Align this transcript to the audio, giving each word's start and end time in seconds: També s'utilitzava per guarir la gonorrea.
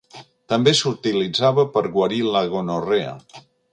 També 0.53 0.71
s'utilitzava 0.77 1.65
per 1.75 1.83
guarir 1.99 2.21
la 2.37 2.43
gonorrea. 2.55 3.13